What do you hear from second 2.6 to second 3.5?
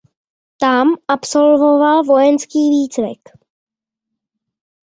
výcvik.